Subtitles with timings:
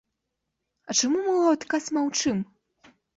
[0.89, 2.41] А чаму мы ў адказ маўчым?